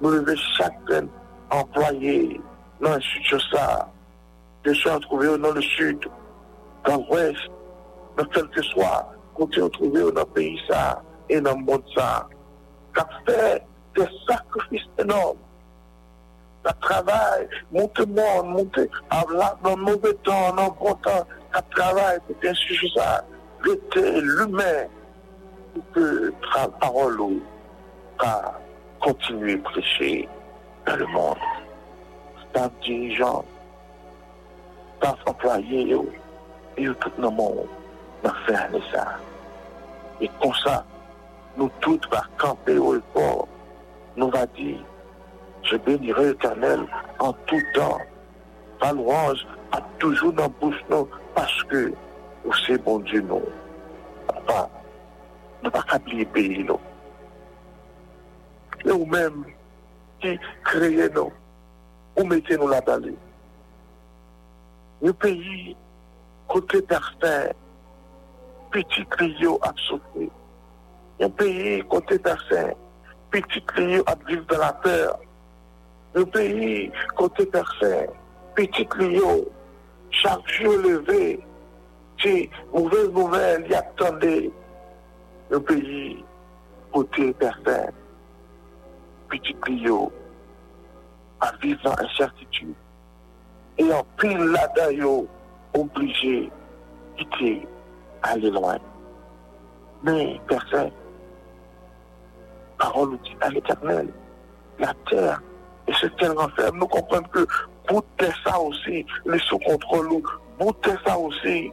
[0.00, 1.06] Nous devons chacun
[1.50, 2.40] employer
[2.80, 3.88] dans l'institution ça,
[4.62, 5.98] que ce soit trouvé dans le sud,
[6.86, 7.38] dans l'ouest,
[8.16, 12.26] dans quel que soit, côté trouvé dans le pays ça et dans le monde ça
[12.94, 13.62] qui a fait
[13.96, 15.38] des sacrifices énormes.
[16.64, 18.80] Ça travaille, monte le monde, monte
[19.62, 23.24] dans mauvais temps, dans bon temps, ça travaille pour bien sûr ça,
[23.96, 24.86] l'humain
[25.74, 27.40] pour que la parole
[28.20, 28.54] à
[29.00, 30.28] continuer à prêcher
[30.86, 31.36] dans le monde.
[32.50, 33.44] Staff dirigeant,
[34.98, 35.96] staff employé,
[36.76, 37.66] et tout le monde
[38.22, 39.18] va faire ça.
[40.20, 40.84] Et comme ça,
[41.56, 43.48] nous tous va camper au port,
[44.16, 44.78] nous va dire,
[45.62, 46.80] je bénirai l'éternel
[47.18, 47.98] en tout temps.
[48.80, 51.92] Ta louange a toujours dans bouche nous, parce que
[52.66, 53.42] c'est bon Dieu nous.
[54.26, 54.68] Papa,
[55.62, 56.80] nous pas qu'à pays nous.
[58.84, 59.44] Nous-mêmes
[60.20, 61.32] qui créons nous,
[62.22, 63.14] ou mettez nous là-dedans.
[65.02, 65.76] Le pays,
[66.48, 67.54] côté parfait,
[68.70, 70.30] petit Rio a sauté.
[71.20, 72.74] Un pays côté personne,
[73.30, 75.18] petit Rio a vivre dans la peur.
[76.16, 78.08] Un pays côté personne,
[78.54, 79.48] petit Rio,
[80.10, 81.40] chaque jour levé,
[82.20, 84.50] c'est mauvaise nouvelle, il attendait.
[85.52, 86.24] Un pays
[86.92, 87.92] côté personne,
[89.28, 90.10] petit Rio,
[91.40, 92.74] à vivre dans incertitude.
[93.78, 95.24] Et en pile là-dedans,
[95.74, 96.50] obligé
[97.16, 97.66] quitter,
[98.22, 98.78] aller loin.
[100.02, 100.90] Mais personne,
[102.78, 104.08] parole nous dit à l'éternel,
[104.78, 105.40] la terre
[105.86, 110.08] et ce qu'elle renferme, nous comprenons que de ça aussi, les sous contrôle,
[110.58, 111.70] de ça aussi,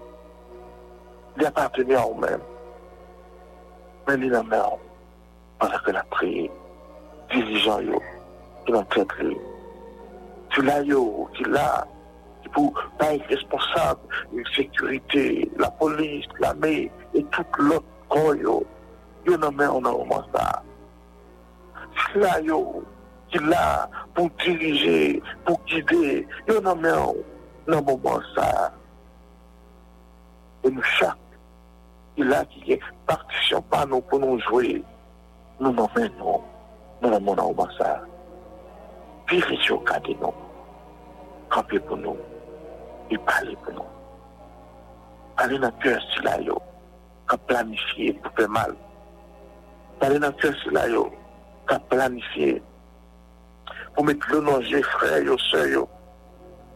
[1.38, 2.42] il appartenait à nous-mêmes.
[4.08, 4.72] Mais il a mère,
[5.60, 6.50] pendant que la prière,
[7.32, 8.02] dirigeant, yo,
[8.66, 9.38] qui l'a traité,
[10.50, 11.88] tu l'as, yo, qui l'a,
[12.54, 14.02] pour pas être responsable
[14.34, 18.64] de sécurité, la police, l'armée et tout l'autre corps,
[19.26, 20.64] nan men on a moment ça.
[22.00, 22.60] sila yo
[23.32, 27.24] ki la pou dirije, pou guide, yo nan men ou
[27.72, 28.48] nan mouman sa.
[30.66, 31.20] E nou chak,
[32.18, 34.80] ki la ki gen partisyon pa nou pou nou jwe,
[35.62, 36.42] nou nan men nou
[37.04, 37.94] nan mouman nan mouman sa.
[39.32, 40.36] Vive sou kade nou,
[41.54, 42.20] kampi pou nou,
[43.08, 43.88] e pale pou nou.
[45.40, 46.58] Pale nan kyo sila yo,
[47.26, 48.76] ka planifiye pou pe mal.
[50.02, 51.06] Pale nan kyo sila yo,
[51.70, 52.58] ka planifiye.
[53.94, 55.86] Pou met lononje frey yo, se yo,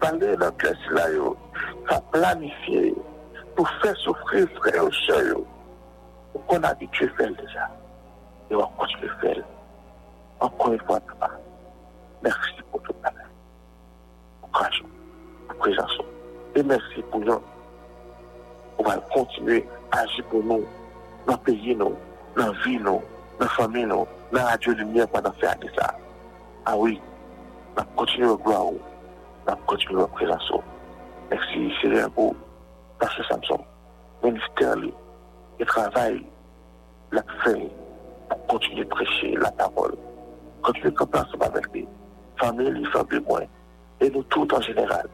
[0.04, 1.34] pale nan kes la yo,
[1.90, 2.94] ka planifiye
[3.56, 5.44] pou fè soufri frey yo, se yo.
[6.36, 7.66] Ou kon abitye fèl deja.
[8.52, 9.42] Yo akos le fèl.
[10.44, 11.30] Ankon yon fwa pa.
[12.26, 13.28] Mersi pou tout la mè.
[14.44, 14.90] Ou krajou.
[15.48, 16.08] Ou prejansou.
[16.60, 17.40] E mersi pou yon.
[18.76, 19.62] Ou va kontinue
[19.96, 20.68] aji pou nou.
[21.30, 21.96] Nan peyi nou.
[22.36, 23.00] Nan vi nou.
[23.40, 24.04] Nan fami nou.
[24.36, 25.96] Dans la radio lumière pendant faire ça.
[26.66, 27.00] Ah oui,
[27.72, 28.80] on va continuer à gloire, on
[29.46, 30.52] va continuer à présence.
[31.32, 32.36] Merci, Seigneur, pour
[33.00, 33.64] Pasteur Samson,
[34.22, 36.22] ministère, le travail,
[37.14, 37.72] la fait,
[38.30, 39.96] pour continuer à prêcher la parole
[40.64, 41.88] à camper ensemble avec les
[42.38, 43.46] familles, les familles moins,
[44.02, 45.08] et nous tous en général.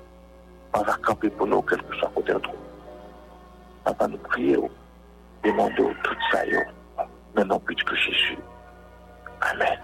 [0.74, 2.56] On va camper pour nous, quel que soit côté de nous.
[3.86, 4.58] On va nous prier,
[5.44, 6.60] demander tout ça, yo,
[7.36, 8.38] mais non plus que Jésus.
[9.42, 9.80] Amén.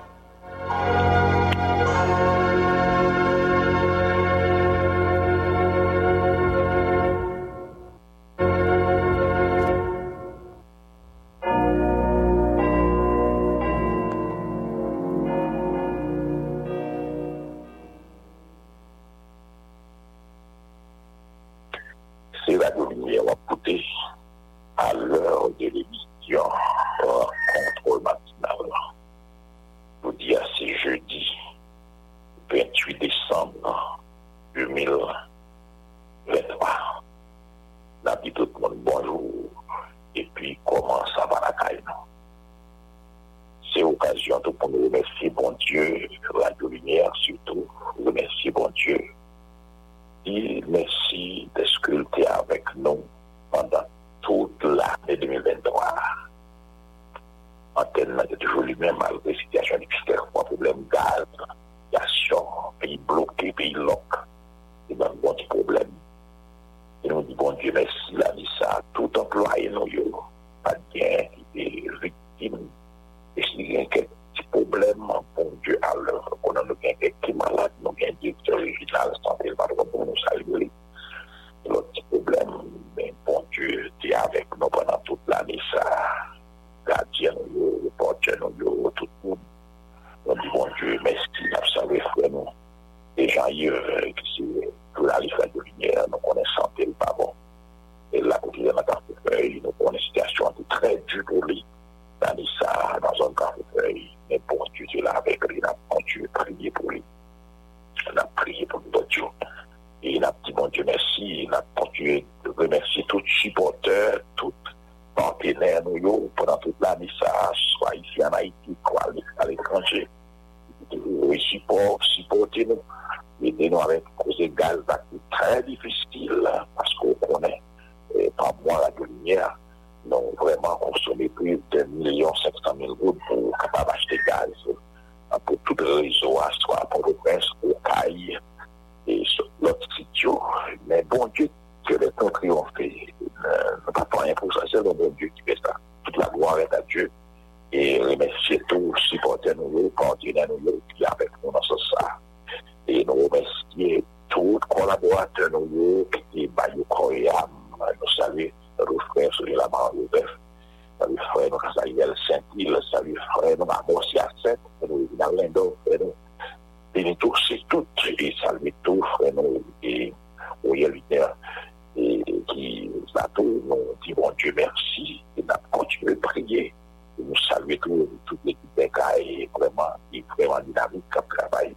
[173.67, 176.73] Nous dit bon Dieu merci, et nous continuons de prier,
[177.19, 179.93] et nous saluons tout, toute l'équipe des gars, et vraiment,
[180.37, 181.75] vraiment dynamique comme travail.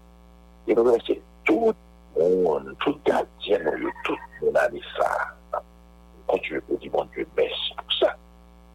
[0.66, 1.72] Et nous remercions tout
[2.16, 3.59] le monde, tout gardien,
[4.05, 5.61] tout le monde a dit ça,
[6.26, 8.14] continuer pour dire bon Dieu merci pour ça.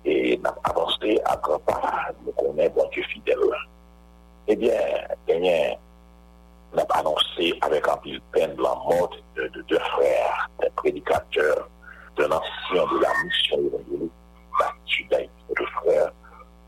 [0.03, 3.37] Et nous avancé à grands pas, nous connaissons bon Dieu fidèle.
[4.47, 4.77] Eh bien,
[5.27, 5.39] eh
[6.73, 11.69] nous avons annoncé avec un de peine la mort de, de deux frères, des prédicateurs,
[12.17, 14.11] d'un ancien de la mission évangélique
[14.57, 16.11] partie d'Haïti, le frère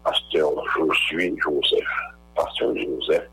[0.04, 1.88] pasteur Josué Joseph.
[2.36, 3.30] Pasteur Joseph,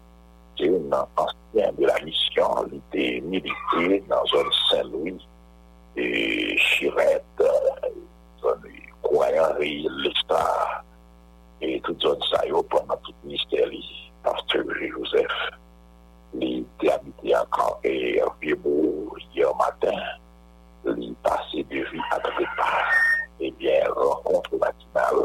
[0.58, 5.28] c'est un ancien de la mission, il était milité dans zone Saint-Louis
[5.96, 7.24] et Chirette,
[8.40, 8.62] zone
[9.02, 10.84] Croyant, L'Estar,
[11.60, 13.68] et toute zone Sayo pendant tout ministère,
[14.22, 15.50] pasteur Joseph.
[16.34, 20.00] Il était habité à Caen et à Vieux-Bourg hier matin.
[20.92, 22.92] li pase de vi atake par,
[23.40, 25.24] ebyen, eh renkontre matinal,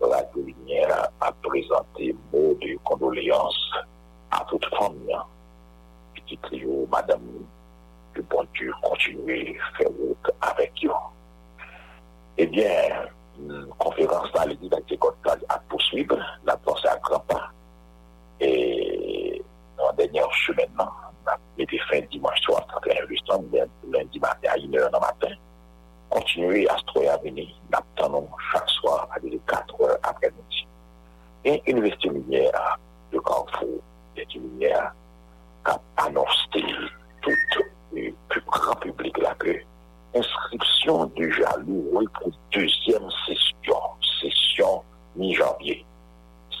[0.00, 3.58] la Goulinière a prezante mou de kondoléans
[4.30, 5.12] a tout fami,
[6.14, 7.44] pitit li yo, madame,
[8.16, 10.96] ki bon dieu kontinue fè wout avèk yo.
[12.40, 12.96] Ebyen,
[13.44, 16.16] eh konferans nan li didakte kontal a pouswib,
[16.48, 17.40] la panse a krampa,
[18.40, 18.50] e
[19.76, 21.11] nan denye chou menman,
[21.58, 25.34] mis fin dimanche soir, 31 décembre, lundi matin à 1h du matin.
[26.10, 27.48] Continuer à se trouver à venir,
[28.10, 30.66] nous chaque soir à 4 heures après-midi.
[31.44, 32.78] Et Université Lumière
[33.12, 33.80] de Carrefour,
[34.16, 34.92] est une lumière
[35.64, 36.64] qui a annoncé
[37.22, 37.30] tout
[37.92, 39.56] le plus grand public là que
[40.14, 43.80] inscription déjà louée pour deuxième session,
[44.20, 44.82] session
[45.16, 45.84] mi-janvier.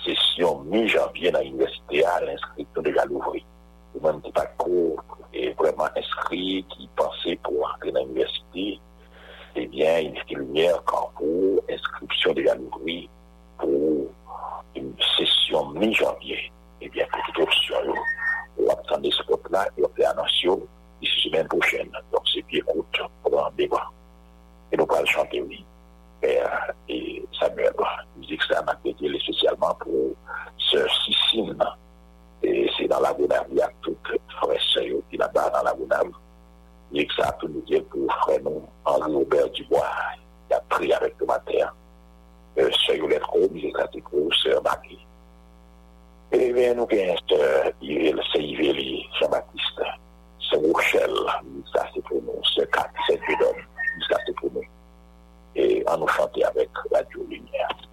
[0.04, 3.42] Session mi-janvier dans l'université à l'inscription déjà l'ouvrir.
[4.34, 8.80] Parcours est vraiment inscrit, qui pensait pour entrer dans l'université,
[9.54, 13.08] eh bien, il a lumière quand pour inscription déjà l'ouvrir
[13.58, 14.10] pour
[14.74, 16.50] une session mi-janvier.
[16.80, 17.76] Eh bien, pour toute option,
[18.58, 20.48] on attend ce spot-là et on fait annoncer
[21.00, 21.90] d'ici semaine prochaine.
[22.10, 23.88] Donc, c'est bien écoute pour un débat.
[24.72, 25.64] Et nous allons chanter, oui.
[26.20, 27.72] Père et Samuel,
[28.16, 30.16] musique ça m'a spécialement pour
[30.58, 31.58] Sœur Sicine.
[32.42, 34.08] E se nan la Gounam, yon tout
[34.40, 36.10] fwese yo ki la ba nan la Gounam.
[36.92, 39.86] Yik sa tout nou diye pou fwè nou an an oubert di mwa.
[40.50, 41.70] Yon pri avèk nou mater.
[42.82, 44.98] Se yo let kou, yon kati kou, se yon baki.
[46.34, 49.88] E ven nou gen se Yveli, Jean-Baptiste,
[50.48, 54.68] se Rochelle, yon sa se pronon, se Kati, se Dudon, yon sa se pronon.
[55.54, 57.91] E an nou chante avèk Radio Lumière.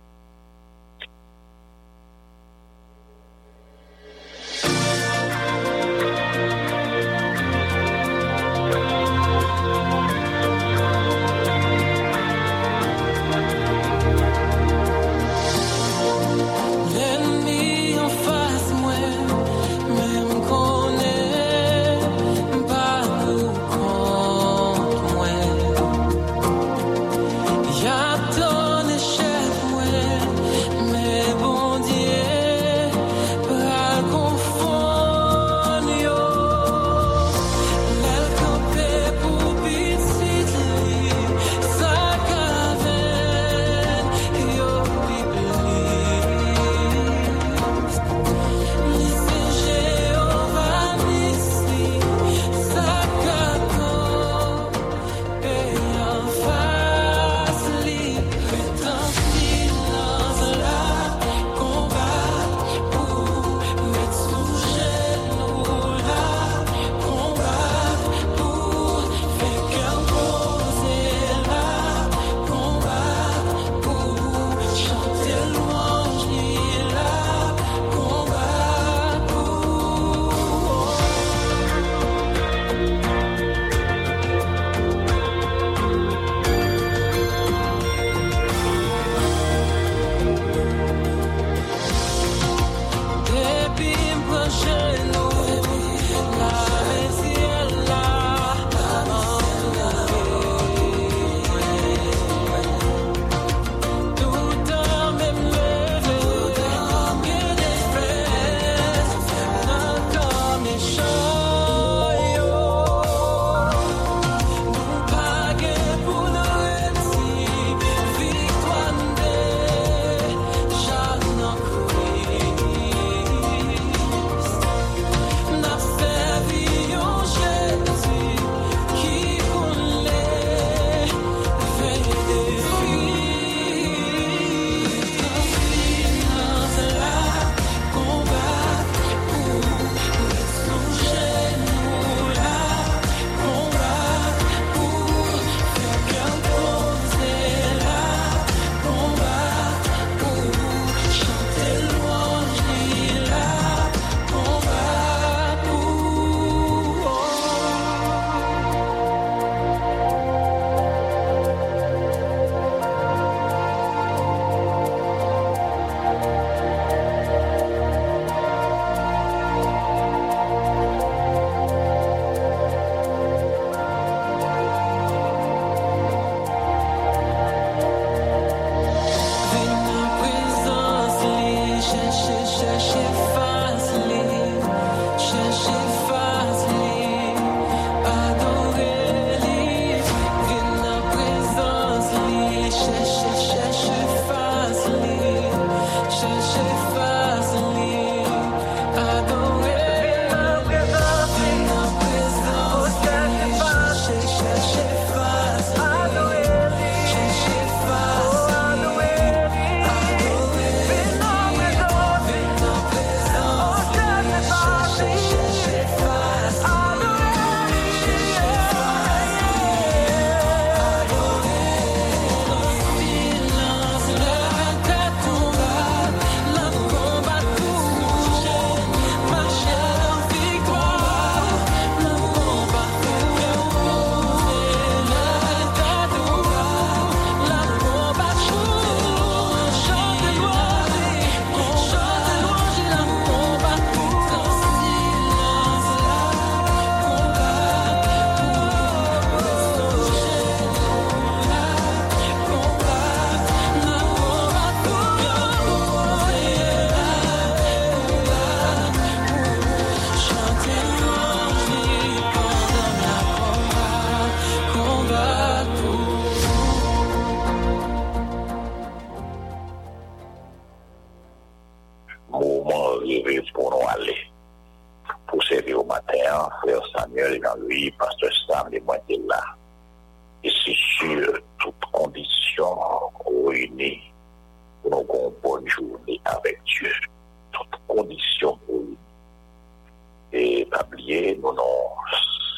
[291.09, 291.95] janvier, nou nou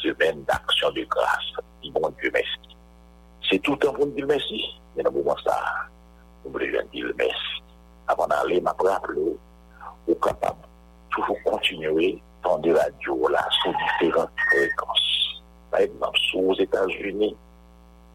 [0.02, 1.64] semen d'aksyon de grase.
[1.82, 2.76] Di bon Dieu mersi.
[3.48, 4.60] Se toutan pou n'dil mersi,
[4.94, 5.56] men nan mouman sa,
[6.44, 7.62] nou mwen jen dil mersi.
[8.12, 9.32] Avan ale, ma praple,
[10.06, 10.58] ou kapab
[11.14, 15.08] toujou kontinue tan de radio la sou diferent frekans.
[15.70, 17.34] Par exemple, sou os Etats-Unis,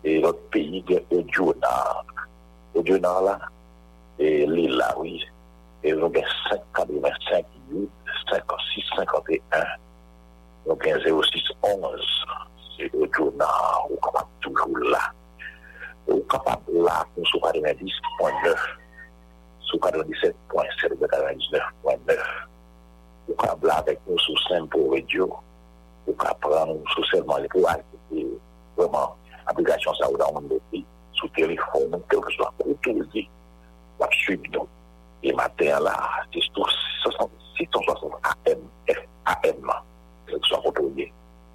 [0.05, 2.05] e lot peyi gen Odionar.
[2.77, 3.35] Odionar la,
[4.21, 5.17] e li la, oui,
[5.81, 7.89] e nou gen 5, 45,
[8.29, 9.86] 56, 51,
[10.68, 12.11] nou gen 0611
[12.76, 13.49] se yo jona
[13.88, 15.03] ou kapap toujou la
[16.11, 18.53] ou kapap la pou sou 90.9
[19.72, 22.20] sou 97.7 99.9
[23.28, 25.32] ou kapap la vek nou sou Sempo Radio.
[26.07, 28.24] Ou kapap la nou sou selman le pou akite
[28.78, 29.11] vreman
[29.51, 30.84] aplikasyon sa ou da moun depi
[31.20, 33.26] sou telefon moun tel ke sou akoutouzi
[33.99, 34.68] wap suivi don
[35.24, 35.97] e maten la
[36.32, 36.72] se sou
[37.59, 38.63] 660 AM
[39.28, 39.76] FM
[40.38, 41.07] seksyon kontrole,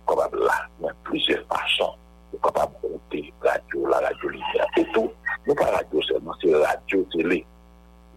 [0.09, 1.95] kapab la, nan plizye fason,
[2.43, 5.13] kapab konte radio, la radio liya, etou,
[5.47, 7.43] nou pa radio selman, se radio tele,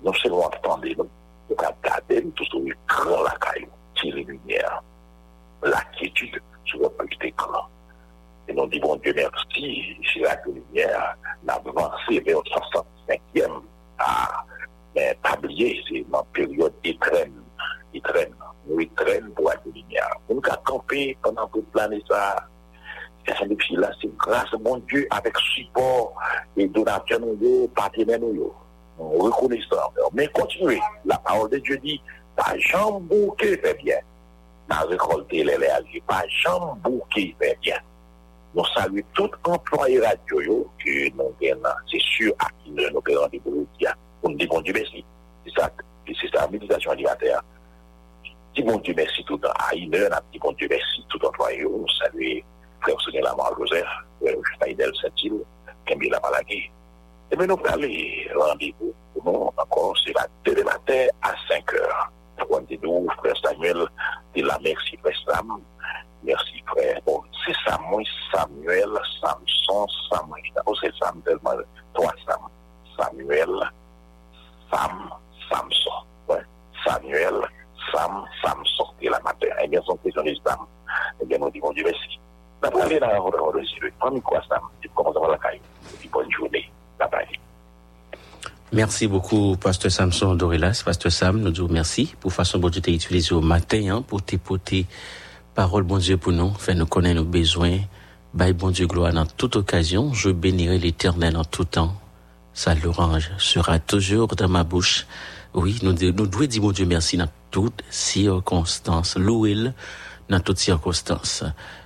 [0.01, 4.25] nou se nou ap tande, nou ka gade, nou tou sou ekran la kayo, tire
[4.25, 4.63] lumiye,
[5.69, 7.71] la kietude, sou wap akite ekran.
[8.45, 9.69] E nou di bon dieu mersi,
[10.09, 10.89] si la radio liye,
[11.45, 13.49] nan avanse ve yon 65e,
[14.01, 14.09] a,
[14.97, 17.37] men, tabliye, se nan peryode etren,
[17.97, 18.33] etren,
[18.71, 20.05] wikren pou ati linya.
[20.27, 22.21] Moun ka kampe penan pou plane sa
[23.25, 26.13] kase de psi la, se grase moun die avek support
[26.57, 28.51] e donatyon nou yo, patrinen nou yo.
[28.99, 29.87] Moun rekoune sa.
[30.13, 30.79] Men kontinue.
[31.05, 31.97] La parol de Diyo di,
[32.37, 34.03] pa jambou ke pe bien.
[34.69, 37.81] Nan rekolte le le alje, pa jambou ke pe bien.
[38.55, 41.83] Nou salue tout employe radyo yo ki nou gen nan.
[41.91, 43.95] Se sur a ki nou gen nan de bouloutia.
[44.23, 44.87] Moun di bon di bes
[48.65, 52.41] bon Dieu merci tout an Aïder, nap di bon Dieu merci tout an Troyo, salue
[52.81, 53.85] Frère Sonia Lamar Joseph,
[54.23, 55.33] euh, Faidel Satil,
[55.85, 56.71] Kembe Lamalagi.
[57.29, 57.89] Ebe eh nou prale
[58.37, 58.91] randevou,
[59.25, 62.03] nou akon se va tere mater a 5 heures.
[62.41, 63.85] Pwande nou, Frère Samuel,
[64.33, 65.55] di la merci Frère Sam,
[66.23, 71.61] merci Frère, bon, se Samoy, Samuel, Samson, Samoy, ou se Sam, delman,
[71.93, 72.49] 3 Sam,
[72.97, 73.69] Samuel,
[74.69, 75.09] Sam,
[75.49, 76.41] Samson,
[76.85, 77.41] Samuel,
[77.95, 79.47] Sam, Samson, de la matin.
[79.63, 80.59] Eh bien, son question de Sam.
[81.21, 82.19] Eh bien, nous disons Dieu merci.
[82.81, 84.61] Aller dans la route de Dieu, prends quoi, Sam?
[84.81, 85.61] Tu commences à voir la caille.
[85.93, 86.69] Et puis, bonne journée.
[86.99, 87.27] Bye bye.
[88.73, 90.81] Merci beaucoup, Pasteur Samson Dorelas.
[90.83, 94.23] Pasteur Sam, nous disons merci pour façon dont tu t'es utilisé au matin hein, pour
[94.23, 94.87] t'époter
[95.55, 97.79] parole, bon Dieu, pour nous, faire nous connaître nos besoins.
[98.33, 100.13] Bye, bon Dieu, gloire dans toute occasion.
[100.13, 101.93] Je bénirai l'éternel en tout temps.
[102.53, 105.07] Sa louange sera toujours dans ma bouche.
[105.55, 109.15] Oui, nous, nous devons dire, bon Dieu, merci dans toutes circonstances.
[109.15, 109.55] Louer
[110.27, 111.45] dans toutes circonstances.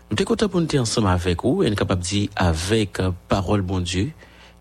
[0.09, 3.11] Nous sommes contents pour nous ensemble avec vous et nous capables de dire avec euh,
[3.27, 4.11] parole, bon Dieu,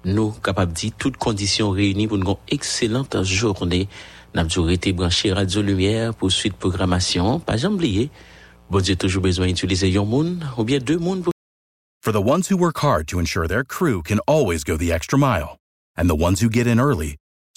[0.04, 3.88] nous capables de dire toutes conditions réunies pour une excellente journée.
[4.34, 7.40] Nous avons été branchés Radio Lumière pour suite programmation.
[7.40, 8.10] Pas oublier,
[8.68, 11.24] bon Dieu toujours besoin d'utiliser un monde ou bien deux mondes
[12.04, 15.18] For the ones who work hard to ensure their crew can always go the extra
[15.18, 15.56] mile,
[15.96, 17.16] and the ones who get in early